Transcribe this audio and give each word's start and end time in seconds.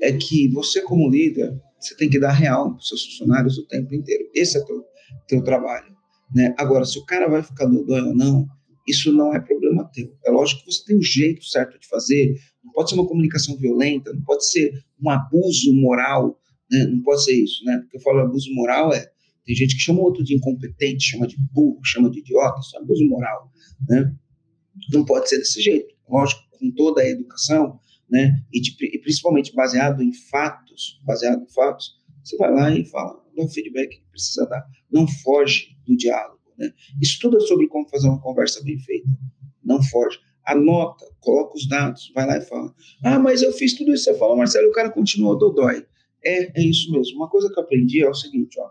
é 0.00 0.12
que 0.12 0.48
você, 0.48 0.82
como 0.82 1.10
líder, 1.10 1.58
você 1.78 1.94
tem 1.96 2.08
que 2.08 2.18
dar 2.18 2.32
real 2.32 2.70
para 2.70 2.78
os 2.78 2.88
seus 2.88 3.04
funcionários 3.04 3.58
o 3.58 3.66
tempo 3.66 3.94
inteiro. 3.94 4.24
Esse 4.34 4.56
é 4.56 4.60
o 4.60 4.64
teu, 4.64 4.84
teu 5.28 5.44
trabalho. 5.44 5.94
Né? 6.34 6.54
Agora, 6.58 6.84
se 6.84 6.98
o 6.98 7.04
cara 7.04 7.28
vai 7.28 7.42
ficar 7.42 7.66
dodói 7.66 8.00
ou 8.00 8.14
não, 8.14 8.46
isso 8.86 9.12
não 9.12 9.34
é 9.34 9.40
problema 9.40 9.90
teu. 9.92 10.14
É 10.24 10.30
lógico 10.30 10.60
que 10.64 10.72
você 10.72 10.84
tem 10.84 10.96
um 10.96 11.02
jeito 11.02 11.44
certo 11.44 11.78
de 11.78 11.86
fazer, 11.86 12.34
não 12.62 12.72
pode 12.72 12.90
ser 12.90 12.96
uma 12.96 13.06
comunicação 13.06 13.56
violenta, 13.56 14.12
não 14.12 14.22
pode 14.22 14.48
ser 14.48 14.72
um 15.00 15.10
abuso 15.10 15.74
moral, 15.74 16.38
né? 16.70 16.86
não 16.86 17.02
pode 17.02 17.24
ser 17.24 17.34
isso. 17.34 17.64
Né? 17.64 17.78
Porque 17.78 17.96
eu 17.96 18.00
falo 18.00 18.20
abuso 18.20 18.52
moral 18.52 18.92
é. 18.92 19.10
Tem 19.44 19.54
gente 19.54 19.76
que 19.76 19.82
chama 19.82 20.00
outro 20.00 20.24
de 20.24 20.34
incompetente, 20.34 21.04
chama 21.04 21.26
de 21.26 21.36
burro, 21.52 21.78
chama 21.84 22.10
de 22.10 22.20
idiota, 22.20 22.60
isso 22.60 22.76
é 22.76 22.80
abuso 22.80 23.04
moral. 23.06 23.50
Né? 23.88 24.14
Não 24.90 25.04
pode 25.04 25.28
ser 25.28 25.38
desse 25.38 25.60
jeito. 25.60 25.94
Lógico, 26.08 26.42
com 26.58 26.70
toda 26.70 27.02
a 27.02 27.08
educação, 27.08 27.78
né? 28.14 28.40
E, 28.52 28.60
de, 28.60 28.76
e, 28.80 28.98
principalmente 29.00 29.52
baseado 29.52 30.00
em 30.00 30.12
fatos, 30.12 31.00
baseado 31.02 31.42
em 31.42 31.52
fatos, 31.52 31.96
você 32.22 32.36
vai 32.36 32.52
lá 32.52 32.70
e 32.70 32.84
fala, 32.84 33.20
dá 33.36 33.42
o 33.42 33.48
feedback 33.48 33.96
que 33.96 34.08
precisa 34.08 34.46
dar. 34.46 34.64
Não 34.88 35.04
foge 35.08 35.76
do 35.84 35.96
diálogo, 35.96 36.38
né? 36.56 36.72
Estuda 37.02 37.40
sobre 37.40 37.66
como 37.66 37.88
fazer 37.88 38.06
uma 38.06 38.20
conversa 38.20 38.62
bem 38.62 38.78
feita. 38.78 39.08
Não 39.64 39.82
foge. 39.82 40.20
Anota, 40.46 41.04
coloca 41.18 41.56
os 41.56 41.68
dados, 41.68 42.12
vai 42.14 42.24
lá 42.24 42.38
e 42.38 42.42
fala. 42.42 42.72
Ah, 43.02 43.18
mas 43.18 43.42
eu 43.42 43.52
fiz 43.52 43.74
tudo 43.74 43.92
isso. 43.92 44.04
Você 44.04 44.16
fala, 44.16 44.36
Marcelo, 44.36 44.68
o 44.68 44.72
cara 44.72 44.90
continua 44.90 45.36
dodói. 45.36 45.84
É, 46.24 46.60
é 46.60 46.64
isso 46.64 46.92
mesmo. 46.92 47.16
Uma 47.16 47.28
coisa 47.28 47.50
que 47.52 47.58
eu 47.58 47.64
aprendi 47.64 48.00
é 48.00 48.08
o 48.08 48.14
seguinte, 48.14 48.60
ó. 48.60 48.70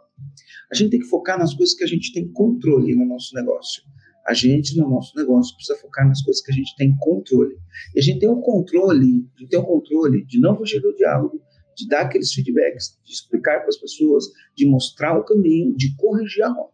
A 0.72 0.76
gente 0.76 0.90
tem 0.90 1.02
que 1.02 1.08
focar 1.08 1.38
nas 1.38 1.54
coisas 1.54 1.76
que 1.76 1.84
a 1.84 1.88
gente 1.88 2.14
tem 2.14 2.32
controle 2.32 2.96
no 2.96 3.06
nosso 3.06 3.36
negócio 3.36 3.84
a 4.26 4.34
gente, 4.34 4.78
no 4.78 4.90
nosso 4.90 5.16
negócio, 5.18 5.56
precisa 5.56 5.78
focar 5.80 6.08
nas 6.08 6.22
coisas 6.22 6.42
que 6.42 6.52
a 6.52 6.56
gente 6.56 6.76
tem 6.76 6.96
controle. 6.98 7.58
E 7.94 8.00
a 8.00 8.02
gente 8.02 8.20
tem 8.20 8.30
o 8.30 8.42
controle, 8.42 9.28
a 9.36 9.40
gente 9.40 9.50
tem 9.50 9.60
o 9.60 9.66
controle 9.66 10.26
de 10.26 10.40
não 10.40 10.56
fugir 10.56 10.82
do 10.82 10.96
diálogo, 10.96 11.42
de 11.76 11.88
dar 11.88 12.02
aqueles 12.02 12.32
feedbacks, 12.34 12.98
de 13.04 13.12
explicar 13.12 13.60
para 13.60 13.70
as 13.70 13.78
pessoas, 13.78 14.26
de 14.56 14.66
mostrar 14.66 15.18
o 15.18 15.24
caminho, 15.24 15.76
de 15.76 15.96
corrigir 15.96 16.44
a 16.44 16.50
rota. 16.50 16.74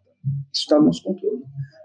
Isso 0.53 0.63
está 0.63 0.77
no 0.77 0.85
nosso 0.85 1.03
controle. 1.03 1.41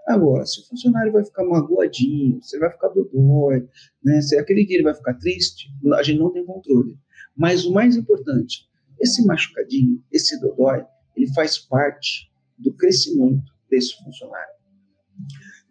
Agora, 0.07 0.45
se 0.45 0.61
o 0.61 0.67
funcionário 0.67 1.11
vai 1.11 1.23
ficar 1.23 1.43
magoadinho, 1.43 2.39
se 2.43 2.55
ele 2.55 2.61
vai 2.61 2.71
ficar 2.71 2.89
dodói, 2.89 3.67
né, 4.03 4.21
se 4.21 4.37
aquele 4.37 4.65
dia 4.65 4.77
ele 4.77 4.83
vai 4.83 4.93
ficar 4.93 5.15
triste, 5.15 5.69
a 5.95 6.03
gente 6.03 6.19
não 6.19 6.31
tem 6.31 6.45
controle. 6.45 6.95
Mas 7.35 7.65
o 7.65 7.73
mais 7.73 7.95
importante, 7.95 8.67
esse 8.99 9.25
machucadinho, 9.25 10.03
esse 10.11 10.39
dodói, 10.39 10.85
ele 11.15 11.33
faz 11.33 11.57
parte 11.57 12.29
do 12.57 12.71
crescimento 12.73 13.51
desse 13.69 13.95
funcionário. 14.03 14.53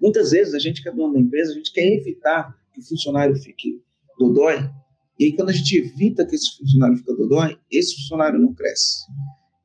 Muitas 0.00 0.30
vezes 0.30 0.54
a 0.54 0.58
gente 0.58 0.82
que 0.82 0.88
é 0.88 0.92
dono 0.92 1.14
da 1.14 1.20
empresa, 1.20 1.52
a 1.52 1.54
gente 1.54 1.72
quer 1.72 1.86
evitar 1.86 2.54
que 2.72 2.80
o 2.80 2.84
funcionário 2.84 3.34
fique 3.36 3.82
dodói. 4.18 4.70
E 5.18 5.26
aí, 5.26 5.36
quando 5.36 5.50
a 5.50 5.52
gente 5.52 5.76
evita 5.76 6.26
que 6.26 6.34
esse 6.34 6.56
funcionário 6.56 6.96
fique 6.96 7.14
dodói, 7.14 7.56
esse 7.70 7.94
funcionário 7.96 8.38
não 8.38 8.52
cresce. 8.52 9.06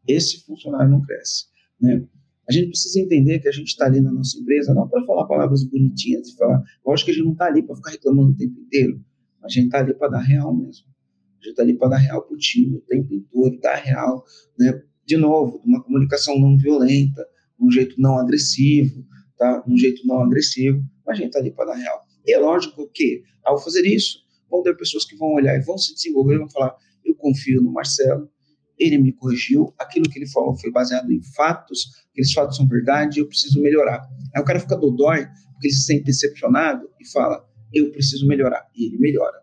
Esse 0.08 0.45
funcionário 0.45 0.89
não 0.89 1.02
cresce. 1.02 1.45
Né? 1.81 2.05
A 2.47 2.52
gente 2.52 2.69
precisa 2.69 2.99
entender 2.99 3.39
que 3.39 3.47
a 3.47 3.52
gente 3.52 3.67
está 3.67 3.86
ali 3.86 4.02
na 4.02 4.11
nossa 4.11 4.37
empresa 4.39 4.73
não 4.73 4.87
para 4.87 5.05
falar 5.05 5.26
palavras 5.27 5.64
bonitinhas 5.64 6.30
e 6.30 6.36
falar. 6.36 6.64
Lógico 6.86 7.05
que 7.05 7.11
a 7.11 7.14
gente 7.14 7.26
não 7.26 7.33
está 7.33 7.45
ali 7.45 7.64
para 7.64 7.76
ficar 7.76 7.92
reclamando 7.92 8.32
o 8.32 8.36
tempo 8.36 8.59
inteiro. 8.59 9.03
A 9.43 9.49
gente 9.49 9.65
está 9.65 9.80
ali 9.80 9.93
para 9.93 10.09
dar 10.09 10.21
real 10.21 10.55
mesmo. 10.55 10.87
A 11.39 11.43
gente 11.43 11.52
está 11.52 11.64
ali 11.64 11.76
para 11.76 11.89
dar 11.89 11.98
real 11.98 12.23
para 12.23 12.33
o 12.33 12.37
time 12.37 12.77
o 12.77 12.82
tempo 12.82 13.14
inteiro, 13.14 13.59
dar 13.61 13.76
real. 13.76 14.23
Né? 14.58 14.82
De 15.05 15.15
novo, 15.15 15.61
uma 15.64 15.82
comunicação 15.83 16.39
não 16.39 16.58
violenta, 16.58 17.26
um 17.59 17.70
jeito 17.70 17.95
não 17.99 18.17
agressivo, 18.17 19.05
tá? 19.39 19.64
um 19.67 19.77
jeito 19.77 20.05
não 20.05 20.22
agressivo, 20.22 20.83
mas 21.05 21.17
a 21.17 21.22
gente 21.22 21.27
está 21.27 21.39
ali 21.39 21.52
para 21.52 21.72
dar 21.72 21.76
real. 21.76 22.04
E 22.26 22.33
é 22.33 22.38
lógico 22.38 22.88
que, 22.94 23.23
ao 23.44 23.58
fazer 23.58 23.86
isso, 23.86 24.20
vão 24.50 24.61
ter 24.61 24.76
pessoas 24.76 25.05
que 25.05 25.16
vão 25.16 25.33
olhar 25.33 25.55
e 25.55 25.61
vão 25.61 25.77
se 25.77 25.95
desenvolver 25.95 26.36
e 26.36 26.38
vão 26.39 26.50
falar: 26.50 26.76
eu 27.04 27.16
confio 27.16 27.61
no 27.61 27.72
Marcelo, 27.72 28.30
ele 28.77 28.98
me 28.98 29.11
corrigiu, 29.14 29.73
aquilo 29.80 30.10
que 30.10 30.20
ele 30.20 30.30
falou 30.30 30.55
foi 30.55 30.72
baseado 30.72 31.11
em 31.11 31.22
fatos, 31.36 31.88
aqueles 32.11 32.32
fatos 32.32 32.58
são 32.58 32.67
verdade, 32.67 33.20
eu 33.20 33.27
preciso 33.27 33.61
melhorar. 33.61 34.08
Aí 34.36 34.42
o 34.42 34.45
cara 34.45 34.60
fica 34.60 34.76
dodói, 34.76 35.26
porque 35.54 35.67
ele 35.67 35.73
se 35.73 35.86
sente 35.86 36.04
decepcionado 36.04 36.89
e 37.00 37.10
fala: 37.10 37.44
eu 37.73 37.92
preciso 37.92 38.27
melhorar. 38.27 38.67
E 38.76 38.88
ele 38.88 38.98
melhora. 38.98 39.39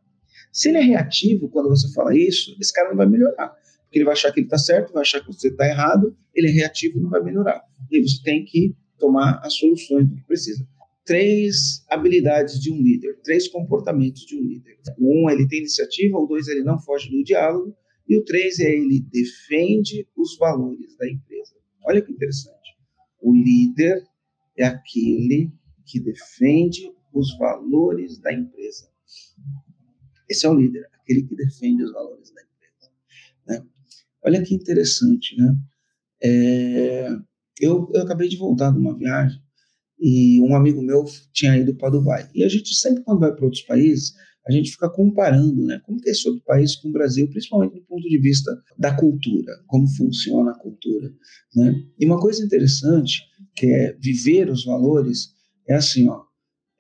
Se 0.53 0.69
ele 0.69 0.79
é 0.79 0.83
reativo 0.83 1.49
quando 1.49 1.69
você 1.69 1.93
fala 1.93 2.17
isso, 2.17 2.57
esse 2.61 2.73
cara 2.73 2.91
não 2.91 2.97
vai 2.97 3.07
melhorar. 3.07 3.49
Porque 3.85 3.99
ele 3.99 4.05
vai 4.05 4.15
achar 4.15 4.33
que 4.33 4.41
ele 4.41 4.47
está 4.47 4.59
certo, 4.59 4.93
vai 4.93 5.03
achar 5.03 5.21
que 5.21 5.27
você 5.27 5.49
está 5.49 5.67
errado, 5.67 6.17
ele 6.35 6.49
é 6.49 6.51
reativo 6.51 6.99
e 6.99 7.03
não 7.03 7.11
vai 7.11 7.23
melhorar. 7.23 7.63
E 7.91 8.01
você 8.01 8.23
tem 8.23 8.45
que 8.45 8.75
tomar 8.99 9.41
as 9.45 9.55
soluções 9.55 10.09
do 10.09 10.17
que 10.17 10.25
precisa. 10.25 10.67
Três 11.05 11.85
habilidades 11.89 12.61
de 12.61 12.73
um 12.73 12.83
líder, 12.83 13.21
três 13.23 13.47
comportamentos 13.49 14.27
de 14.27 14.37
um 14.37 14.43
líder. 14.43 14.79
Um, 14.99 15.31
ele 15.31 15.47
tem 15.47 15.61
iniciativa, 15.61 16.19
o 16.19 16.27
dois, 16.27 16.49
ele 16.49 16.65
não 16.65 16.79
foge 16.81 17.11
do 17.11 17.23
diálogo, 17.23 17.77
e 18.09 18.17
o 18.19 18.25
três 18.25 18.59
é 18.61 18.71
ele 18.71 19.01
defende 19.01 20.07
os 20.17 20.37
valores 20.37 20.97
da 20.97 21.09
empresa. 21.09 21.55
Olha 21.85 22.03
que 22.03 22.13
interessante. 22.13 22.77
O 23.21 23.33
líder 23.35 24.05
é 24.57 24.65
aquele 24.65 25.53
que 25.85 26.01
defende 26.01 26.93
os 27.13 27.37
valores 27.39 28.19
da 28.19 28.33
empresa. 28.33 28.89
Esse 30.29 30.47
é 30.47 30.51
o 30.51 30.55
líder, 30.55 30.89
aquele 30.93 31.23
que 31.23 31.37
defende 31.37 31.85
os 31.85 31.93
valores 31.93 32.31
da 32.33 32.43
empresa. 32.43 32.93
Né? 33.47 33.67
Olha 34.25 34.43
que 34.43 34.55
interessante, 34.55 35.37
né? 35.37 35.57
É, 36.21 37.09
eu, 37.61 37.91
eu 37.95 38.03
acabei 38.03 38.29
de 38.29 38.37
voltar 38.37 38.71
de 38.71 38.79
uma 38.79 38.97
viagem 38.97 39.41
e 39.99 40.41
um 40.41 40.55
amigo 40.55 40.83
meu 40.83 41.05
tinha 41.33 41.57
ido 41.57 41.75
para 41.75 41.91
Dubai. 41.91 42.29
E 42.35 42.45
a 42.45 42.49
gente 42.49 42.75
sempre, 42.75 43.03
quando 43.03 43.21
vai 43.21 43.35
para 43.35 43.45
outros 43.45 43.63
países, 43.63 44.13
a 44.47 44.53
gente 44.53 44.71
fica 44.71 44.89
comparando, 44.89 45.65
né? 45.65 45.81
Como 45.85 46.01
que 46.01 46.09
é 46.09 46.13
esse 46.13 46.29
outro 46.29 46.43
país 46.45 46.77
com 46.77 46.89
o 46.89 46.93
Brasil, 46.93 47.29
principalmente 47.29 47.75
do 47.75 47.83
ponto 47.83 48.09
de 48.09 48.19
vista 48.19 48.51
da 48.79 48.95
cultura, 48.95 49.53
como 49.67 49.89
funciona 49.89 50.53
a 50.53 50.59
cultura, 50.59 51.13
né? 51.55 51.75
E 51.99 52.07
uma 52.07 52.21
coisa 52.21 52.45
interessante, 52.45 53.23
que 53.57 53.67
é 53.67 53.93
viver 53.95 54.49
os 54.49 54.65
valores, 54.65 55.31
é 55.69 55.75
assim, 55.75 56.09
ó, 56.09 56.23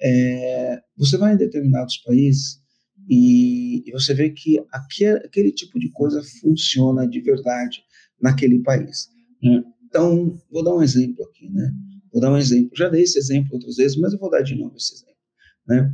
é, 0.00 0.80
você 0.96 1.16
vai 1.16 1.34
em 1.34 1.38
determinados 1.38 1.96
países 1.98 2.60
e, 3.08 3.88
e 3.88 3.92
você 3.92 4.14
vê 4.14 4.30
que 4.30 4.62
aquele, 4.70 5.18
aquele 5.18 5.52
tipo 5.52 5.78
de 5.80 5.90
coisa 5.90 6.22
funciona 6.40 7.06
de 7.08 7.20
verdade 7.20 7.82
naquele 8.20 8.62
país, 8.62 9.08
né? 9.42 9.64
Então, 9.96 10.38
vou 10.52 10.62
dar 10.62 10.74
um 10.74 10.82
exemplo 10.82 11.24
aqui, 11.24 11.48
né? 11.48 11.72
Vou 12.12 12.20
dar 12.20 12.30
um 12.30 12.36
exemplo. 12.36 12.70
Já 12.76 12.90
dei 12.90 13.02
esse 13.02 13.18
exemplo 13.18 13.54
outras 13.54 13.76
vezes, 13.76 13.96
mas 13.96 14.12
eu 14.12 14.18
vou 14.18 14.28
dar 14.28 14.42
de 14.42 14.54
novo 14.54 14.76
esse 14.76 14.92
exemplo, 14.92 15.14
né? 15.66 15.90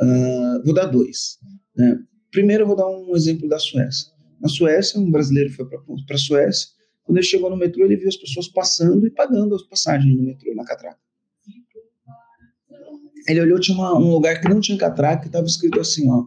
Uh, 0.00 0.64
vou 0.64 0.72
dar 0.72 0.86
dois. 0.86 1.38
Né? 1.76 1.98
Primeiro, 2.30 2.62
eu 2.62 2.66
vou 2.68 2.76
dar 2.76 2.86
um 2.86 3.16
exemplo 3.16 3.48
da 3.48 3.58
Suécia. 3.58 4.12
Na 4.40 4.48
Suécia, 4.48 5.00
um 5.00 5.10
brasileiro 5.10 5.52
foi 5.52 5.68
para 5.68 5.80
a 6.14 6.18
Suécia. 6.18 6.68
Quando 7.02 7.18
ele 7.18 7.26
chegou 7.26 7.50
no 7.50 7.56
metrô, 7.56 7.84
ele 7.84 7.96
viu 7.96 8.06
as 8.06 8.16
pessoas 8.16 8.46
passando 8.46 9.04
e 9.04 9.10
pagando 9.10 9.56
as 9.56 9.62
passagens 9.62 10.16
no 10.16 10.22
metrô, 10.22 10.54
na 10.54 10.64
catraca. 10.64 11.00
Ele 13.26 13.40
olhou, 13.40 13.58
tinha 13.58 13.76
uma, 13.76 13.98
um 13.98 14.12
lugar 14.12 14.40
que 14.40 14.48
não 14.48 14.60
tinha 14.60 14.78
catraca 14.78 15.24
e 15.24 15.26
estava 15.26 15.46
escrito 15.46 15.80
assim, 15.80 16.08
ó, 16.08 16.26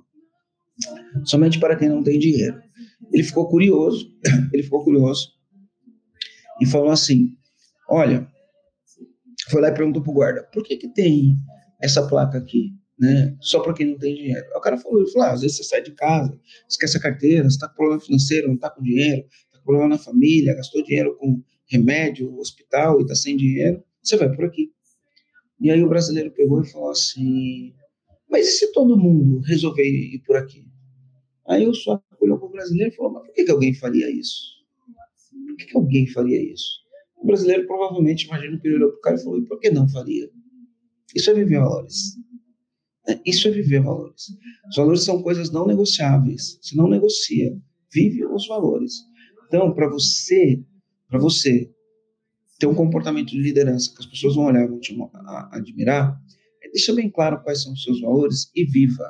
somente 1.24 1.62
para 1.62 1.78
quem 1.78 1.88
não 1.88 2.04
tem 2.04 2.20
dinheiro. 2.20 2.62
Ele 3.10 3.24
ficou 3.24 3.48
curioso, 3.48 4.06
ele 4.52 4.64
ficou 4.64 4.84
curioso 4.84 5.32
e 6.62 6.66
falou 6.66 6.92
assim: 6.92 7.36
Olha, 7.90 8.28
foi 9.50 9.62
lá 9.62 9.70
e 9.70 9.74
perguntou 9.74 10.02
pro 10.02 10.14
guarda: 10.14 10.44
por 10.54 10.64
que, 10.64 10.78
que 10.78 10.88
tem 10.88 11.36
essa 11.82 12.08
placa 12.08 12.38
aqui? 12.38 12.74
Né? 13.00 13.36
Só 13.42 13.60
para 13.60 13.74
quem 13.74 13.88
não 13.88 13.98
tem 13.98 14.16
dinheiro. 14.16 14.46
o 14.56 14.62
cara 14.62 14.78
falou: 14.78 15.02
ele 15.02 15.12
falou 15.12 15.28
ah, 15.28 15.32
às 15.34 15.42
vezes 15.42 15.58
você 15.58 15.64
sai 15.64 15.82
de 15.82 15.92
casa, 15.92 16.40
esquece 16.70 16.98
a 16.98 17.02
carteira, 17.02 17.44
você 17.44 17.56
está 17.56 17.68
com 17.68 17.76
problema 17.76 18.02
financeiro, 18.02 18.48
não 18.48 18.56
está 18.56 18.70
com 18.70 18.82
dinheiro, 18.82 19.26
está 19.46 19.58
com 19.60 19.66
problema 19.66 19.90
na 19.90 19.98
família, 19.98 20.56
gastou 20.56 20.84
dinheiro 20.84 21.18
com 21.18 21.42
remédio, 21.66 22.38
hospital 22.38 23.00
e 23.00 23.04
está 23.04 23.16
sem 23.16 23.36
dinheiro, 23.36 23.84
você 24.02 24.16
vai 24.16 24.34
por 24.34 24.46
aqui. 24.46 24.72
E 25.60 25.72
aí 25.72 25.84
o 25.84 25.90
brasileiro 25.90 26.32
pegou 26.32 26.62
e 26.62 26.70
falou 26.70 26.92
assim: 26.92 27.74
Mas 28.30 28.48
e 28.48 28.52
se 28.52 28.72
todo 28.72 28.98
mundo 28.98 29.40
resolver 29.42 29.84
ir 29.84 30.22
por 30.26 30.36
aqui? 30.36 30.66
Aí 31.48 31.68
o 31.68 31.74
só 31.74 32.02
olhou 32.22 32.38
para 32.38 32.48
o 32.48 32.52
brasileiro 32.52 32.92
e 32.92 32.96
falou: 32.96 33.14
Mas 33.14 33.24
por 33.24 33.34
que, 33.34 33.44
que 33.44 33.52
alguém 33.52 33.74
faria 33.74 34.10
isso? 34.10 34.53
Por 35.48 35.58
que, 35.58 35.66
que 35.66 35.78
alguém 35.78 36.08
faria 36.08 36.54
isso? 36.54 36.84
O 37.18 37.28
brasileiro 37.28 37.66
provavelmente, 37.68 38.26
imagina 38.26 38.60
que 38.60 38.68
ele 38.68 38.76
olhou 38.76 38.90
para 38.92 38.98
o 38.98 39.02
cara 39.02 39.16
e 39.16 39.24
falou: 39.24 39.40
e 39.40 39.46
por 39.46 39.60
que 39.60 39.70
não 39.70 39.88
faria? 39.88 40.30
Isso 41.16 41.30
é 41.30 41.34
viver 41.34 41.60
valores. 41.60 42.16
É, 43.08 43.20
isso 43.26 43.48
é 43.48 43.52
viver 43.52 43.82
valores. 43.82 44.24
Os 44.70 44.76
valores 44.76 45.04
são 45.04 45.22
coisas 45.22 45.52
não 45.52 45.68
negociáveis. 45.68 46.58
Se 46.62 46.76
não 46.76 46.88
negocia, 46.88 47.58
vive 47.94 48.26
os 48.26 48.48
valores. 48.48 48.94
Então, 49.48 49.74
para 49.74 49.90
você, 49.90 50.64
para 51.08 51.20
você 51.20 51.70
ter 52.60 52.68
um 52.68 52.76
comportamento 52.76 53.28
de 53.28 53.42
liderança 53.42 53.92
que 53.94 54.00
as 54.00 54.06
pessoas 54.06 54.36
vão 54.36 54.46
olhar, 54.46 54.68
vão 54.68 54.80
te 54.80 54.98
admirar, 55.52 56.18
é, 56.64 56.70
deixa 56.72 56.94
bem 56.94 57.10
claro 57.10 57.42
quais 57.44 57.62
são 57.62 57.74
os 57.74 57.84
seus 57.84 58.00
valores 58.02 58.50
e 58.56 58.66
viva. 58.66 59.10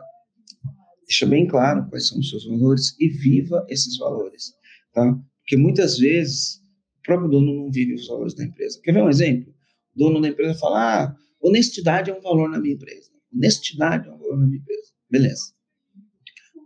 Deixa 1.08 1.26
bem 1.26 1.48
claro 1.48 1.88
quais 1.90 2.08
são 2.08 2.20
os 2.20 2.30
seus 2.30 2.46
valores 2.46 2.96
e 3.00 3.08
viva 3.10 3.66
esses 3.70 3.98
valores, 3.98 4.54
tá? 4.94 5.20
Porque 5.44 5.58
muitas 5.58 5.98
vezes 5.98 6.62
o 7.00 7.04
próprio 7.04 7.30
dono 7.30 7.54
não 7.54 7.72
vive 7.72 7.94
os 7.94 8.08
valores 8.08 8.34
da 8.34 8.44
empresa. 8.44 8.80
Quer 8.82 8.94
ver 8.94 9.04
um 9.04 9.10
exemplo? 9.10 9.54
O 9.96 10.00
dono 10.00 10.22
da 10.22 10.30
empresa 10.30 10.58
fala: 10.60 11.04
ah, 11.04 11.16
honestidade 11.42 12.10
é 12.10 12.18
um 12.18 12.22
valor 12.22 12.50
na 12.50 12.60
minha 12.60 12.76
empresa. 12.76 13.12
Honestidade 13.34 14.08
é 14.08 14.12
um 14.12 14.18
valor 14.18 14.40
na 14.40 14.46
minha 14.46 14.60
empresa. 14.60 14.92
Beleza. 15.10 15.54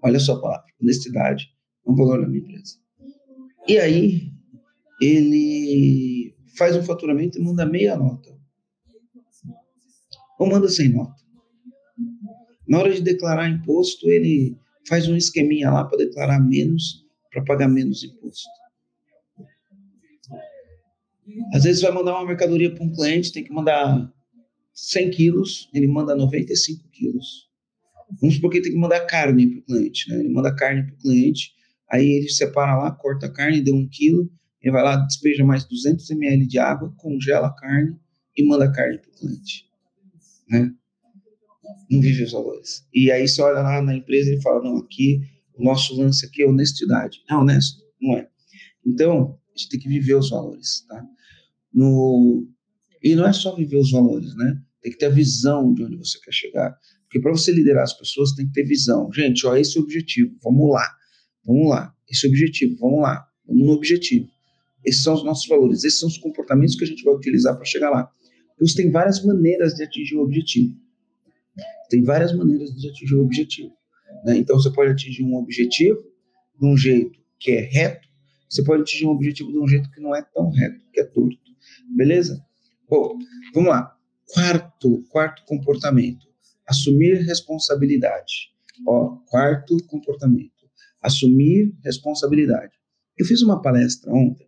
Olha 0.03 0.19
só 0.19 0.33
a 0.33 0.41
palavra. 0.41 0.65
Honestidade 0.81 1.49
é 1.85 1.91
um 1.91 1.95
valor 1.95 2.21
na 2.21 2.27
minha 2.27 2.41
empresa. 2.41 2.75
E 3.67 3.77
aí, 3.77 4.31
ele 5.01 6.35
faz 6.57 6.75
um 6.75 6.83
faturamento 6.83 7.37
e 7.37 7.41
manda 7.41 7.65
meia 7.65 7.97
nota. 7.97 8.37
Ou 10.39 10.47
manda 10.47 10.69
sem 10.69 10.89
nota. 10.89 11.15
Na 12.67 12.79
hora 12.79 12.93
de 12.93 13.01
declarar 13.01 13.49
imposto, 13.49 14.07
ele 14.09 14.57
faz 14.87 15.07
um 15.07 15.15
esqueminha 15.15 15.71
lá 15.71 15.83
para 15.85 15.97
declarar 15.97 16.39
menos, 16.39 17.05
para 17.31 17.43
pagar 17.43 17.67
menos 17.67 18.03
imposto. 18.03 18.47
Às 21.53 21.63
vezes 21.63 21.81
vai 21.81 21.91
mandar 21.91 22.13
uma 22.13 22.25
mercadoria 22.25 22.73
para 22.73 22.83
um 22.83 22.91
cliente, 22.91 23.31
tem 23.31 23.43
que 23.43 23.51
mandar 23.51 24.11
100 24.73 25.11
quilos, 25.11 25.69
ele 25.73 25.87
manda 25.87 26.15
95 26.15 26.87
quilos. 26.89 27.47
Vamos 28.21 28.35
supor 28.35 28.51
que 28.51 28.61
tem 28.61 28.71
que 28.71 28.77
mandar 28.77 29.01
carne 29.01 29.47
para 29.47 29.59
o 29.59 29.63
cliente, 29.63 30.09
né? 30.09 30.19
Ele 30.19 30.29
manda 30.29 30.55
carne 30.55 30.83
para 30.83 30.93
o 30.93 30.97
cliente, 30.97 31.51
aí 31.91 32.07
ele 32.07 32.29
separa 32.29 32.77
lá, 32.77 32.91
corta 32.91 33.25
a 33.25 33.31
carne, 33.31 33.61
deu 33.61 33.75
um 33.75 33.87
quilo, 33.87 34.31
ele 34.61 34.71
vai 34.71 34.83
lá, 34.83 34.95
despeja 34.95 35.43
mais 35.43 35.65
200 35.65 36.09
ml 36.11 36.47
de 36.47 36.57
água, 36.57 36.93
congela 36.97 37.47
a 37.47 37.53
carne 37.53 37.97
e 38.35 38.45
manda 38.45 38.65
a 38.65 38.71
carne 38.71 38.97
para 38.99 39.09
o 39.09 39.13
cliente, 39.13 39.65
né? 40.49 40.71
Não 41.89 42.01
vive 42.01 42.23
os 42.23 42.31
valores. 42.31 42.85
E 42.93 43.11
aí 43.11 43.27
você 43.27 43.41
olha 43.41 43.61
lá 43.61 43.81
na 43.81 43.95
empresa 43.95 44.33
e 44.33 44.41
fala, 44.41 44.63
não, 44.63 44.77
aqui, 44.77 45.21
o 45.55 45.63
nosso 45.63 45.99
lance 45.99 46.25
aqui 46.25 46.43
é 46.43 46.47
honestidade. 46.47 47.23
É 47.29 47.35
honesto? 47.35 47.81
Não 48.01 48.17
é. 48.17 48.27
Então, 48.85 49.37
gente 49.57 49.69
tem 49.69 49.79
que 49.79 49.89
viver 49.89 50.15
os 50.15 50.29
valores, 50.29 50.85
tá? 50.87 51.03
No... 51.73 52.47
E 53.03 53.15
não 53.15 53.27
é 53.27 53.33
só 53.33 53.55
viver 53.55 53.77
os 53.77 53.91
valores, 53.91 54.35
né? 54.35 54.61
Tem 54.81 54.91
que 54.91 54.97
ter 54.97 55.07
a 55.07 55.09
visão 55.09 55.73
de 55.73 55.83
onde 55.83 55.97
você 55.97 56.19
quer 56.19 56.31
chegar. 56.31 56.77
Porque 57.03 57.19
para 57.19 57.31
você 57.31 57.51
liderar 57.51 57.83
as 57.83 57.93
pessoas, 57.93 58.33
tem 58.33 58.47
que 58.47 58.53
ter 58.53 58.63
visão. 58.63 59.11
Gente, 59.11 59.45
ó, 59.45 59.55
esse 59.55 59.77
é 59.77 59.81
o 59.81 59.83
objetivo. 59.83 60.35
Vamos 60.43 60.71
lá. 60.71 60.87
Vamos 61.45 61.69
lá. 61.69 61.95
Esse 62.09 62.25
é 62.25 62.29
o 62.29 62.31
objetivo. 62.31 62.77
Vamos 62.79 63.01
lá. 63.01 63.27
Vamos 63.47 63.65
no 63.65 63.73
objetivo. 63.73 64.27
Esses 64.83 65.03
são 65.03 65.13
os 65.13 65.23
nossos 65.23 65.47
valores. 65.47 65.83
Esses 65.83 65.99
são 65.99 66.09
os 66.09 66.17
comportamentos 66.17 66.75
que 66.75 66.83
a 66.83 66.87
gente 66.87 67.03
vai 67.03 67.13
utilizar 67.13 67.55
para 67.55 67.65
chegar 67.65 67.89
lá. 67.89 68.11
Então, 68.55 68.67
tem 68.75 68.91
várias 68.91 69.23
maneiras 69.23 69.73
de 69.73 69.83
atingir 69.83 70.15
o 70.15 70.21
objetivo. 70.21 70.75
Tem 71.89 72.03
várias 72.03 72.35
maneiras 72.35 72.73
de 72.75 72.89
atingir 72.89 73.15
o 73.15 73.21
objetivo. 73.21 73.73
Né? 74.25 74.37
Então, 74.37 74.57
você 74.59 74.71
pode 74.71 74.91
atingir 74.91 75.23
um 75.23 75.35
objetivo 75.35 76.01
de 76.59 76.65
um 76.65 76.75
jeito 76.75 77.17
que 77.39 77.51
é 77.51 77.61
reto. 77.61 78.06
Você 78.49 78.63
pode 78.63 78.81
atingir 78.81 79.05
um 79.05 79.11
objetivo 79.11 79.51
de 79.51 79.59
um 79.59 79.67
jeito 79.67 79.89
que 79.91 79.99
não 79.99 80.15
é 80.15 80.21
tão 80.21 80.49
reto, 80.49 80.81
que 80.91 80.99
é 80.99 81.03
torto. 81.03 81.37
Beleza? 81.95 82.43
Bom, 82.89 83.17
vamos 83.53 83.69
lá. 83.69 83.95
Quarto, 84.33 85.03
quarto 85.09 85.43
comportamento, 85.45 86.27
assumir 86.65 87.21
responsabilidade. 87.23 88.51
Ó, 88.85 89.17
quarto 89.29 89.77
comportamento, 89.87 90.69
assumir 91.01 91.73
responsabilidade. 91.83 92.73
Eu 93.17 93.25
fiz 93.25 93.41
uma 93.41 93.61
palestra 93.61 94.11
ontem. 94.13 94.47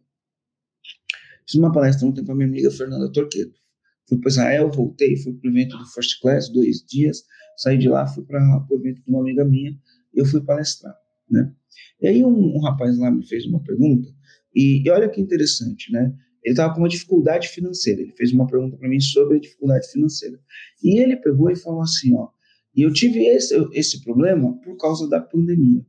Fiz 1.47 1.55
uma 1.55 1.71
palestra 1.71 2.07
ontem 2.07 2.23
com 2.23 2.31
a 2.31 2.35
minha 2.35 2.47
amiga 2.47 2.69
Fernanda 2.69 3.11
Torqueto. 3.11 3.59
Fui 4.07 4.19
para 4.19 4.29
Israel, 4.29 4.71
voltei, 4.71 5.15
fui 5.17 5.33
para 5.33 5.47
o 5.49 5.51
evento 5.51 5.77
do 5.77 5.85
First 5.87 6.21
Class, 6.21 6.49
dois 6.49 6.83
dias. 6.85 7.23
Saí 7.57 7.77
de 7.77 7.89
lá, 7.89 8.05
fui 8.07 8.23
para 8.23 8.39
o 8.69 8.75
evento 8.75 9.01
de 9.03 9.09
uma 9.09 9.21
amiga 9.21 9.43
minha. 9.43 9.77
Eu 10.13 10.25
fui 10.25 10.41
palestrar, 10.41 10.95
né? 11.29 11.53
E 12.01 12.07
aí 12.07 12.23
um, 12.23 12.55
um 12.55 12.61
rapaz 12.61 12.97
lá 12.97 13.11
me 13.11 13.25
fez 13.27 13.45
uma 13.45 13.61
pergunta 13.61 14.09
e, 14.55 14.81
e 14.85 14.89
olha 14.89 15.09
que 15.09 15.21
interessante, 15.21 15.91
né? 15.91 16.13
Ele 16.43 16.53
estava 16.53 16.73
com 16.73 16.79
uma 16.79 16.89
dificuldade 16.89 17.49
financeira. 17.49 18.01
Ele 18.01 18.13
fez 18.13 18.31
uma 18.31 18.47
pergunta 18.47 18.77
para 18.77 18.87
mim 18.87 18.99
sobre 18.99 19.37
a 19.37 19.39
dificuldade 19.39 19.91
financeira. 19.91 20.39
E 20.81 20.99
ele 20.99 21.17
pegou 21.17 21.51
e 21.51 21.55
falou 21.55 21.81
assim, 21.81 22.15
ó, 22.15 22.29
e 22.75 22.81
eu 22.81 22.93
tive 22.93 23.25
esse, 23.25 23.55
esse 23.73 24.01
problema 24.03 24.57
por 24.61 24.77
causa 24.77 25.07
da 25.09 25.19
pandemia. 25.19 25.85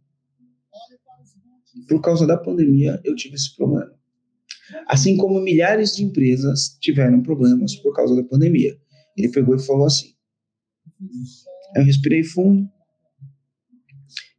Por 1.88 2.00
causa 2.00 2.26
da 2.26 2.36
pandemia, 2.36 3.00
eu 3.04 3.14
tive 3.14 3.36
esse 3.36 3.54
problema. 3.54 3.94
Assim 4.86 5.16
como 5.16 5.40
milhares 5.40 5.94
de 5.94 6.04
empresas 6.04 6.76
tiveram 6.80 7.22
problemas 7.22 7.76
por 7.76 7.94
causa 7.94 8.14
da 8.16 8.24
pandemia. 8.24 8.76
Ele 9.16 9.28
pegou 9.28 9.54
e 9.54 9.64
falou 9.64 9.86
assim. 9.86 10.14
Eu 11.76 11.84
respirei 11.84 12.24
fundo, 12.24 12.68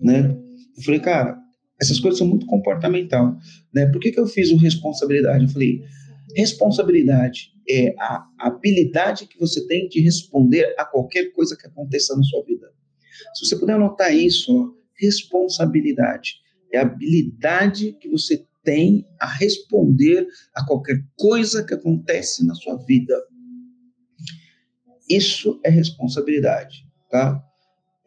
né? 0.00 0.36
Eu 0.76 0.82
falei, 0.82 1.00
cara, 1.00 1.43
essas 1.84 2.00
coisas 2.00 2.18
são 2.18 2.26
muito 2.26 2.46
comportamental, 2.46 3.36
né? 3.72 3.86
Por 3.86 4.00
que, 4.00 4.10
que 4.10 4.20
eu 4.20 4.26
fiz 4.26 4.50
o 4.50 4.56
responsabilidade? 4.56 5.44
Eu 5.44 5.50
falei, 5.50 5.82
Responsabilidade 6.34 7.52
é 7.68 7.94
a 7.98 8.26
habilidade 8.38 9.26
que 9.26 9.38
você 9.38 9.66
tem 9.66 9.88
de 9.88 10.00
responder 10.00 10.74
a 10.76 10.84
qualquer 10.84 11.32
coisa 11.32 11.56
que 11.56 11.66
aconteça 11.66 12.16
na 12.16 12.22
sua 12.24 12.42
vida. 12.44 12.72
Se 13.34 13.46
você 13.46 13.56
puder 13.56 13.74
anotar 13.74 14.14
isso, 14.14 14.52
ó, 14.52 14.70
responsabilidade 14.96 16.40
é 16.72 16.78
a 16.78 16.82
habilidade 16.82 17.92
que 18.00 18.08
você 18.08 18.44
tem 18.64 19.06
a 19.20 19.26
responder 19.26 20.26
a 20.54 20.66
qualquer 20.66 21.04
coisa 21.16 21.64
que 21.64 21.74
acontece 21.74 22.44
na 22.44 22.54
sua 22.54 22.76
vida. 22.84 23.14
Isso 25.08 25.60
é 25.62 25.70
responsabilidade, 25.70 26.86
tá? 27.10 27.40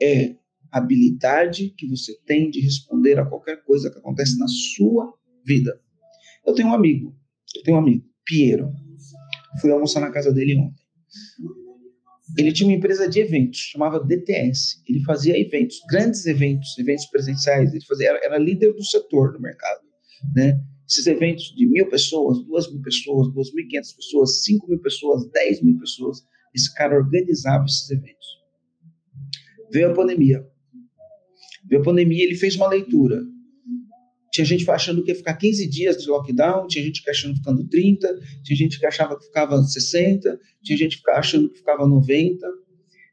É 0.01 0.35
habilidade 0.71 1.73
que 1.77 1.87
você 1.87 2.17
tem 2.25 2.49
de 2.49 2.59
responder 2.61 3.19
a 3.19 3.25
qualquer 3.25 3.63
coisa 3.63 3.89
que 3.89 3.97
acontece 3.97 4.37
na 4.37 4.47
sua 4.47 5.13
vida. 5.45 5.79
Eu 6.45 6.53
tenho 6.53 6.69
um 6.69 6.73
amigo, 6.73 7.15
eu 7.55 7.63
tenho 7.63 7.77
um 7.77 7.79
amigo, 7.79 8.05
Piero. 8.25 8.71
Fui 9.61 9.71
almoçar 9.71 9.99
na 9.99 10.11
casa 10.11 10.31
dele 10.31 10.55
ontem. 10.55 10.87
Ele 12.37 12.51
tinha 12.51 12.67
uma 12.69 12.75
empresa 12.75 13.07
de 13.09 13.19
eventos, 13.19 13.59
chamava 13.59 14.03
DTS. 14.03 14.83
Ele 14.87 15.01
fazia 15.03 15.39
eventos, 15.39 15.77
grandes 15.89 16.25
eventos, 16.25 16.77
eventos 16.77 17.05
presenciais. 17.05 17.73
Ele 17.73 17.83
fazia, 17.85 18.09
era, 18.09 18.25
era 18.25 18.37
líder 18.37 18.73
do 18.73 18.83
setor 18.83 19.31
do 19.33 19.39
mercado, 19.39 19.81
né? 20.35 20.59
Esses 20.87 21.07
eventos 21.07 21.53
de 21.55 21.65
mil 21.65 21.89
pessoas, 21.89 22.43
duas 22.45 22.71
mil 22.71 22.81
pessoas, 22.81 23.33
duas 23.33 23.53
mil 23.53 23.65
e 23.65 23.67
quinhentas 23.67 23.93
pessoas, 23.93 24.43
cinco 24.43 24.69
mil 24.69 24.79
pessoas, 24.79 25.29
dez 25.31 25.61
mil 25.61 25.77
pessoas, 25.79 26.23
esse 26.53 26.73
cara 26.73 26.97
organizava 26.97 27.65
esses 27.65 27.89
eventos. 27.89 28.27
Veio 29.71 29.91
a 29.91 29.93
pandemia. 29.93 30.45
Veio 31.69 31.81
a 31.81 31.83
pandemia, 31.85 32.23
ele 32.23 32.35
fez 32.35 32.55
uma 32.55 32.67
leitura. 32.67 33.21
Tinha 34.31 34.45
gente 34.45 34.69
achando 34.69 35.03
que 35.03 35.11
ia 35.11 35.15
ficar 35.15 35.33
15 35.33 35.67
dias 35.67 35.97
de 35.97 36.09
lockdown, 36.09 36.67
tinha 36.67 36.83
gente 36.83 37.01
achando 37.09 37.33
que 37.33 37.39
ficando 37.39 37.67
30, 37.67 38.19
tinha 38.43 38.57
gente 38.57 38.79
que 38.79 38.85
achava 38.85 39.17
que 39.17 39.25
ficava 39.25 39.61
60, 39.63 40.39
tinha 40.63 40.77
gente 40.77 41.01
achando 41.09 41.49
que 41.49 41.57
ficava 41.57 41.87
90. 41.87 42.45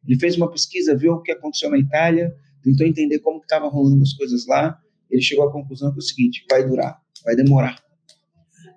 Ele 0.07 0.19
fez 0.19 0.37
uma 0.37 0.51
pesquisa, 0.51 0.97
viu 0.97 1.15
o 1.15 1.23
que 1.23 1.33
aconteceu 1.33 1.71
na 1.71 1.79
Itália, 1.79 2.35
tentou 2.63 2.87
entender 2.87 3.21
como 3.21 3.41
que 3.41 3.47
estavam 3.47 3.71
rolando 3.71 4.03
as 4.03 4.13
coisas 4.13 4.47
lá. 4.47 4.79
Ele 5.11 5.23
chegou 5.23 5.49
à 5.49 5.53
conclusão 5.53 5.91
que 5.93 5.99
é 5.99 6.01
o 6.01 6.03
seguinte: 6.03 6.45
vai 6.51 6.67
durar, 6.67 7.01
vai 7.25 7.35
demorar. 7.35 7.83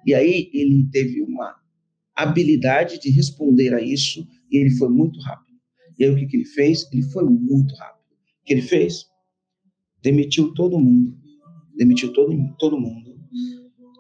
E 0.06 0.14
aí 0.14 0.50
ele 0.54 0.88
teve 0.90 1.22
uma 1.22 1.54
habilidade 2.16 3.00
de 3.00 3.10
responder 3.10 3.74
a 3.74 3.82
isso 3.82 4.26
e 4.50 4.58
ele 4.58 4.70
foi 4.72 4.90
muito 4.90 5.20
rápido. 5.20 5.58
E 6.00 6.06
aí 6.06 6.10
o 6.10 6.16
que, 6.16 6.26
que 6.28 6.38
ele 6.38 6.46
fez? 6.46 6.88
Ele 6.94 7.04
foi 7.04 7.26
muito 7.26 7.76
rápido. 7.76 8.06
O 8.42 8.46
que 8.46 8.54
ele 8.54 8.62
fez? 8.62 9.06
Demitiu 10.08 10.54
todo 10.54 10.80
mundo. 10.80 11.18
Demitiu 11.76 12.14
todo, 12.14 12.34
todo 12.58 12.80
mundo. 12.80 13.20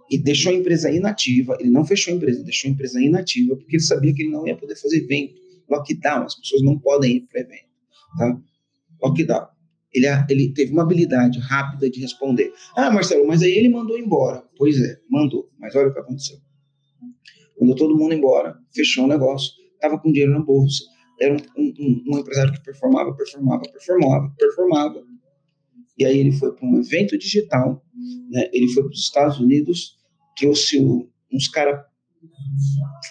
E 0.09 0.17
deixou 0.17 0.53
a 0.53 0.55
empresa 0.55 0.89
inativa. 0.89 1.57
Ele 1.59 1.69
não 1.69 1.83
fechou 1.83 2.13
a 2.13 2.15
empresa, 2.15 2.41
deixou 2.45 2.69
a 2.69 2.73
empresa 2.73 3.01
inativa, 3.01 3.57
porque 3.57 3.75
ele 3.75 3.83
sabia 3.83 4.13
que 4.13 4.23
ele 4.23 4.31
não 4.31 4.47
ia 4.47 4.55
poder 4.55 4.77
fazer 4.77 5.03
evento. 5.03 5.35
Lockdown, 5.69 6.23
as 6.23 6.35
pessoas 6.35 6.61
não 6.61 6.79
podem 6.79 7.17
ir 7.17 7.21
para 7.27 7.41
evento. 7.41 7.67
Tá? 8.17 8.41
Lockdown. 9.03 9.47
Ele, 9.93 10.07
ele 10.29 10.53
teve 10.53 10.71
uma 10.71 10.83
habilidade 10.83 11.39
rápida 11.39 11.89
de 11.89 11.99
responder. 11.99 12.53
Ah, 12.77 12.89
Marcelo, 12.89 13.27
mas 13.27 13.43
aí 13.43 13.51
ele 13.51 13.67
mandou 13.67 13.99
embora. 13.99 14.45
Pois 14.55 14.79
é, 14.79 14.97
mandou. 15.09 15.51
Mas 15.59 15.75
olha 15.75 15.89
o 15.89 15.93
que 15.93 15.99
aconteceu. 15.99 16.37
Mandou 17.59 17.75
todo 17.75 17.97
mundo 17.97 18.13
embora, 18.13 18.57
fechou 18.73 19.03
o 19.03 19.07
negócio, 19.07 19.51
estava 19.73 19.99
com 19.99 20.09
dinheiro 20.09 20.31
na 20.31 20.39
bolsa, 20.39 20.85
era 21.19 21.33
um, 21.33 21.37
um, 21.57 22.03
um, 22.07 22.19
empresário 22.19 22.53
que 22.53 22.63
performava, 22.63 23.13
performava, 23.13 23.63
performava, 23.63 24.33
performava. 24.37 25.06
E 25.97 26.05
aí 26.05 26.19
ele 26.19 26.31
foi 26.31 26.53
para 26.55 26.67
um 26.67 26.79
evento 26.79 27.17
digital, 27.17 27.83
né? 28.29 28.49
ele 28.53 28.67
foi 28.69 28.83
para 28.83 28.91
os 28.91 29.01
Estados 29.01 29.39
Unidos, 29.39 29.97
trouxe 30.37 30.79
uns 31.31 31.47
caras 31.47 31.85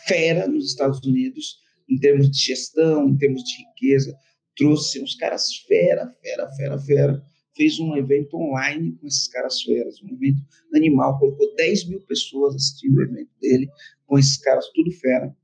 fera 0.07 0.47
nos 0.47 0.67
Estados 0.67 1.01
Unidos, 1.05 1.59
em 1.89 1.99
termos 1.99 2.31
de 2.31 2.39
gestão, 2.39 3.09
em 3.09 3.17
termos 3.17 3.43
de 3.43 3.57
riqueza, 3.59 4.17
trouxe 4.57 5.03
uns 5.03 5.15
caras 5.15 5.55
fera, 5.67 6.13
fera, 6.23 6.51
fera, 6.53 6.79
fera, 6.79 7.23
fez 7.57 7.79
um 7.79 7.97
evento 7.97 8.37
online 8.37 8.93
com 8.93 9.07
esses 9.07 9.29
caras 9.29 9.63
feras, 9.63 10.01
um 10.03 10.15
evento 10.15 10.43
animal, 10.75 11.19
colocou 11.19 11.55
10 11.57 11.89
mil 11.89 12.01
pessoas 12.03 12.55
assistindo 12.55 12.99
o 12.99 13.03
evento 13.03 13.31
dele, 13.41 13.69
com 14.07 14.19
esses 14.19 14.37
caras 14.39 14.67
tudo 14.75 14.91
fera, 14.93 15.35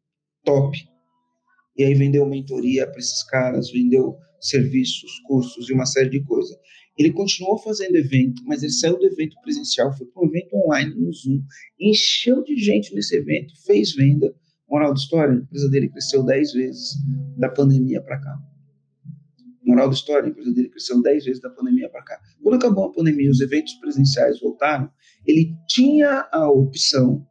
top. 0.45 0.77
E 1.77 1.85
aí 1.85 1.95
vendeu 1.95 2.27
mentoria 2.27 2.87
para 2.87 2.99
esses 2.99 3.23
caras, 3.25 3.71
vendeu 3.71 4.17
serviços, 4.41 5.11
cursos 5.27 5.71
e 5.71 5.73
uma 5.73 5.87
série 5.87 6.11
de 6.11 6.23
coisas. 6.25 6.57
Ele 6.99 7.13
continuou 7.13 7.59
fazendo 7.59 7.97
evento, 7.97 8.43
mas 8.45 8.63
ele 8.63 8.73
saiu 8.73 8.99
do 8.99 9.07
evento 9.07 9.35
presencial, 9.43 9.97
foi 9.97 10.07
para 10.07 10.23
um 10.23 10.27
evento 10.27 10.55
online 10.55 10.95
no 10.95 11.13
Zoom, 11.13 11.43
encheu 11.81 12.43
de 12.45 12.57
gente 12.57 12.95
nesse 12.95 13.17
evento, 13.17 13.55
fez 13.65 13.95
venda. 13.95 14.35
Moral 14.69 14.93
da 14.93 14.99
história, 14.99 15.35
a 15.35 15.39
empresa 15.39 15.69
dele 15.69 15.89
cresceu 15.89 16.23
10 16.23 16.53
vezes 16.53 16.95
da 17.37 17.49
pandemia 17.49 18.01
para 18.03 18.21
cá. 18.21 18.39
Moral 19.65 19.89
da 19.89 19.95
história, 19.95 20.27
a 20.27 20.31
empresa 20.31 20.53
dele 20.53 20.69
cresceu 20.69 21.01
10 21.01 21.25
vezes 21.25 21.41
da 21.41 21.51
pandemia 21.51 21.89
para 21.89 22.03
cá. 22.03 22.21
Quando 22.43 22.57
acabou 22.57 22.87
a 22.87 22.93
pandemia, 22.93 23.31
os 23.31 23.41
eventos 23.41 23.75
presenciais 23.75 24.41
voltaram, 24.41 24.91
ele 25.27 25.55
tinha 25.69 26.29
a 26.33 26.51
opção 26.51 27.27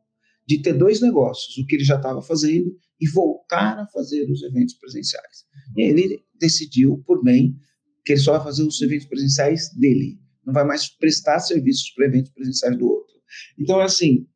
de 0.47 0.61
ter 0.61 0.73
dois 0.73 1.01
negócios, 1.01 1.57
o 1.57 1.65
que 1.65 1.75
ele 1.75 1.83
já 1.83 1.97
estava 1.97 2.21
fazendo 2.21 2.75
e 2.99 3.09
voltar 3.09 3.79
a 3.79 3.87
fazer 3.87 4.29
os 4.29 4.43
eventos 4.43 4.75
presenciais. 4.75 5.45
E 5.75 5.81
ele 5.81 6.23
decidiu, 6.39 7.03
por 7.05 7.23
bem, 7.23 7.55
que 8.05 8.13
ele 8.13 8.19
só 8.19 8.33
vai 8.33 8.43
fazer 8.43 8.63
os 8.63 8.81
eventos 8.81 9.07
presenciais 9.07 9.69
dele, 9.75 10.19
não 10.45 10.53
vai 10.53 10.65
mais 10.65 10.87
prestar 10.87 11.39
serviços 11.39 11.91
para 11.91 12.05
eventos 12.05 12.31
presenciais 12.31 12.77
do 12.77 12.87
outro. 12.87 13.15
Então, 13.59 13.79
assim, 13.79 14.27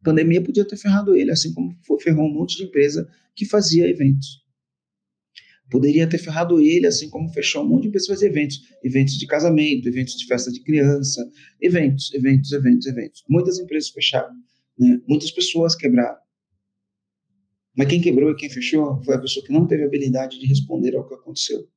a 0.00 0.04
pandemia 0.04 0.42
podia 0.42 0.64
ter 0.64 0.76
ferrado 0.76 1.14
ele, 1.14 1.30
assim 1.30 1.52
como 1.52 1.76
ferrou 2.00 2.26
um 2.26 2.32
monte 2.32 2.56
de 2.56 2.64
empresa 2.64 3.08
que 3.34 3.44
fazia 3.44 3.88
eventos. 3.88 4.42
Poderia 5.70 6.08
ter 6.08 6.18
ferrado 6.18 6.60
ele, 6.60 6.86
assim 6.86 7.10
como 7.10 7.28
fechou 7.28 7.62
um 7.62 7.68
monte 7.68 7.84
de 7.84 7.90
pessoas 7.90 8.22
eventos. 8.22 8.58
Eventos 8.82 9.18
de 9.18 9.26
casamento, 9.26 9.86
eventos 9.86 10.14
de 10.14 10.26
festa 10.26 10.50
de 10.50 10.60
criança, 10.60 11.22
eventos, 11.60 12.12
eventos, 12.14 12.52
eventos, 12.52 12.86
eventos. 12.86 13.24
Muitas 13.28 13.58
empresas 13.58 13.90
fecharam, 13.90 14.32
né? 14.78 15.00
muitas 15.06 15.30
pessoas 15.30 15.74
quebraram. 15.74 16.18
Mas 17.76 17.88
quem 17.88 18.00
quebrou 18.00 18.30
e 18.30 18.36
quem 18.36 18.48
fechou 18.48 19.02
foi 19.04 19.14
a 19.14 19.20
pessoa 19.20 19.44
que 19.44 19.52
não 19.52 19.66
teve 19.66 19.84
habilidade 19.84 20.38
de 20.40 20.46
responder 20.46 20.96
ao 20.96 21.06
que 21.06 21.14
aconteceu. 21.14 21.68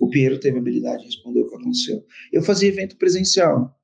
O 0.00 0.08
Piero 0.08 0.38
teve 0.38 0.58
habilidade 0.58 1.02
de 1.02 1.06
responder 1.06 1.40
o 1.40 1.48
que 1.48 1.54
aconteceu. 1.54 2.04
Eu 2.32 2.42
fazia 2.42 2.68
evento 2.68 2.96
presencial. 2.96 3.78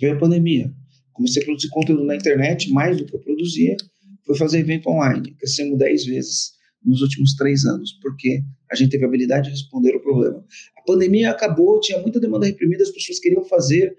Veio 0.00 0.14
a 0.14 0.18
pandemia. 0.18 0.72
Comecei 1.12 1.42
a 1.42 1.44
produzir 1.44 1.68
conteúdo 1.70 2.04
na 2.04 2.14
internet, 2.14 2.70
mais 2.70 2.96
do 2.96 3.04
que 3.04 3.16
eu 3.16 3.20
produzia. 3.20 3.76
Fui 4.24 4.36
fazer 4.36 4.60
evento 4.60 4.88
online. 4.88 5.34
Crescemos 5.34 5.78
10 5.78 6.06
vezes 6.06 6.52
nos 6.84 7.02
últimos 7.02 7.34
três 7.34 7.64
anos, 7.64 7.92
porque 8.00 8.42
a 8.70 8.76
gente 8.76 8.90
teve 8.90 9.04
a 9.04 9.08
habilidade 9.08 9.46
de 9.46 9.50
responder 9.50 9.96
o 9.96 10.00
problema. 10.00 10.44
A 10.78 10.82
pandemia 10.86 11.30
acabou, 11.30 11.80
tinha 11.80 12.00
muita 12.00 12.20
demanda 12.20 12.46
reprimida, 12.46 12.82
as 12.82 12.90
pessoas 12.90 13.18
queriam 13.18 13.44
fazer 13.44 13.96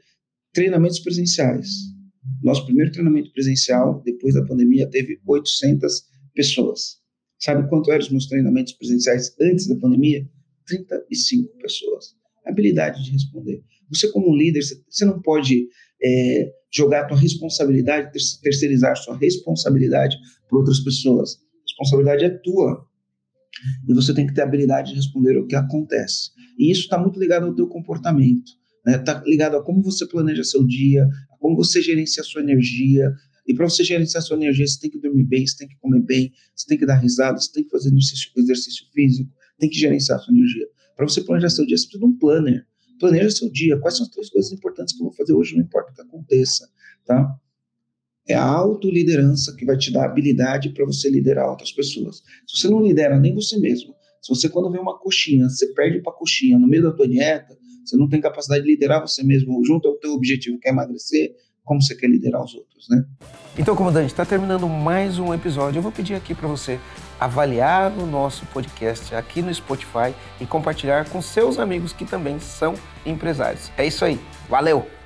treinamentos 0.53 1.00
presenciais. 1.00 1.69
Nosso 2.41 2.65
primeiro 2.65 2.91
treinamento 2.91 3.31
presencial, 3.31 4.01
depois 4.03 4.33
da 4.33 4.45
pandemia, 4.45 4.89
teve 4.89 5.19
800 5.25 6.03
pessoas. 6.33 7.00
Sabe 7.38 7.67
quanto 7.69 7.91
eram 7.91 8.01
os 8.01 8.09
meus 8.09 8.27
treinamentos 8.27 8.74
presenciais 8.74 9.36
antes 9.39 9.67
da 9.67 9.75
pandemia? 9.75 10.27
35 10.70 11.58
pessoas. 11.58 12.16
Habilidade 12.46 13.04
de 13.04 13.12
responder. 13.12 13.64
Você, 13.90 14.12
como 14.12 14.36
líder, 14.36 14.62
você 14.62 15.06
não 15.06 15.22
pode 15.22 15.68
é, 16.02 16.52
jogar 16.72 17.02
a 17.02 17.08
tua 17.08 17.18
responsabilidade, 17.18 18.12
terceirizar 18.42 18.96
sua 18.98 19.18
responsabilidade 19.18 20.16
para 20.48 20.58
outras 20.58 20.80
pessoas. 20.80 21.36
A 21.36 21.64
responsabilidade 21.64 22.26
é 22.26 22.30
tua. 22.30 22.88
E 23.88 23.94
você 23.94 24.14
tem 24.14 24.26
que 24.26 24.34
ter 24.34 24.42
habilidade 24.42 24.92
de 24.92 24.96
responder 24.96 25.38
o 25.38 25.46
que 25.46 25.56
acontece. 25.56 26.32
E 26.58 26.72
isso 26.72 26.82
está 26.82 26.98
muito 26.98 27.20
ligado 27.20 27.48
ao 27.48 27.56
teu 27.56 27.68
comportamento. 27.68 28.52
Está 28.88 28.92
né? 28.92 28.98
Tá 29.00 29.24
ligado 29.26 29.58
a 29.58 29.64
como 29.64 29.82
você 29.82 30.08
planeja 30.08 30.44
seu 30.44 30.66
dia, 30.66 31.04
a 31.04 31.38
como 31.38 31.56
você 31.56 31.82
gerencia 31.82 32.22
a 32.22 32.26
sua 32.26 32.42
energia, 32.42 33.12
e 33.50 33.54
para 33.56 33.68
você 33.68 33.84
gerenciar 33.84 34.22
sua 34.22 34.38
energia, 34.38 34.68
você 34.68 34.80
tem 34.80 34.92
que 34.92 35.00
dormir 35.00 35.24
bem, 35.24 35.46
você 35.46 35.58
tem 35.58 35.68
que 35.68 35.76
comer 35.78 36.02
bem, 36.02 36.32
você 36.56 36.68
tem 36.68 36.78
que 36.78 36.86
dar 36.86 36.98
risada, 36.98 37.40
você 37.40 37.52
tem 37.52 37.64
que 37.64 37.72
fazer 37.72 37.90
exercício, 37.90 38.32
exercício 38.38 38.86
físico, 38.94 39.32
tem 39.60 39.70
que 39.70 39.78
gerenciar 39.78 40.18
a 40.18 40.22
sua 40.22 40.34
energia. 40.34 40.68
Para 40.96 41.08
você 41.08 41.22
planejar 41.22 41.50
seu 41.50 41.66
dia, 41.66 41.78
você 41.78 41.84
precisa 41.84 42.06
de 42.06 42.12
um 42.12 42.18
planner. 42.18 42.66
Planeja 43.00 43.30
seu 43.30 43.50
dia. 43.51 43.78
Quais 43.78 43.98
são 43.98 44.06
as 44.06 44.12
três 44.12 44.30
coisas 44.30 44.51
importantes 44.51 44.94
que 44.94 45.01
eu 45.01 45.06
vou 45.06 45.13
fazer 45.16 45.34
hoje, 45.34 45.56
não 45.56 45.63
importa 45.63 45.92
o 45.92 45.96
que 45.96 46.01
aconteça, 46.01 46.70
tá? 47.06 47.36
É 48.28 48.36
a 48.36 48.44
autoliderança 48.44 49.56
que 49.56 49.66
vai 49.66 49.78
te 49.78 49.92
dar 49.92 50.06
habilidade 50.06 50.70
para 50.70 50.86
você 50.86 51.10
liderar 51.10 51.50
outras 51.50 51.72
pessoas. 51.72 52.18
Se 52.46 52.60
você 52.60 52.70
não 52.70 52.82
lidera 52.82 53.20
nem 53.20 53.34
você 53.34 53.58
mesmo, 53.58 53.96
se 54.22 54.30
você 54.30 54.50
quando 54.50 54.70
vê 54.72 54.78
uma 54.78 55.00
coxinha, 55.00 55.50
você 55.50 55.68
perde 55.74 56.01
para 56.01 56.12
coxinha 56.12 56.60
no 56.60 56.68
meio 56.68 56.84
da 56.84 56.92
tua 56.92 57.08
dieta, 57.08 57.58
você 57.84 57.98
não 57.98 58.08
tem 58.08 58.22
capacidade 58.22 58.63
de 58.63 58.70
liderar 58.70 59.01
você 59.01 59.24
mesmo 59.24 59.63
junto 59.66 59.88
ao 59.88 59.96
teu 59.96 60.12
objetivo, 60.12 60.60
que 60.60 60.68
é 60.68 60.72
emagrecer, 60.72 61.34
como 61.63 61.82
você 61.82 61.96
quer 61.96 62.08
liderar 62.08 62.44
os 62.44 62.54
outros, 62.54 62.88
né? 62.89 63.06
Então, 63.58 63.75
comandante, 63.75 64.08
está 64.08 64.25
terminando 64.25 64.68
mais 64.68 65.18
um 65.18 65.34
episódio. 65.34 65.80
Eu 65.80 65.84
vou 65.84 65.92
pedir 65.92 66.16
aqui 66.16 66.36
para 66.36 66.48
você 66.48 66.80
avaliar 67.20 67.92
o 67.92 68.06
nosso 68.06 68.46
podcast 68.48 69.14
aqui 69.16 69.42
no 69.42 69.54
Spotify 69.54 70.14
e 70.40 70.46
compartilhar 70.46 71.10
com 71.10 71.22
seus 71.22 71.60
amigos 71.60 71.94
que 71.94 72.06
também 72.06 72.40
são 72.40 72.76
empresários. 73.06 73.72
É 73.78 73.86
isso 73.86 74.06
aí. 74.06 74.20
Valeu! 74.50 74.99